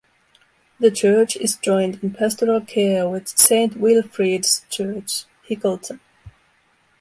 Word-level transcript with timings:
The 0.79 0.89
church 0.89 1.35
is 1.35 1.57
joined 1.57 2.03
in 2.03 2.09
pastoral 2.11 2.61
care 2.61 3.07
with 3.07 3.27
Saint 3.27 3.77
Wilfrid's 3.77 4.65
Church, 4.67 5.25
Hickleton. 5.47 5.99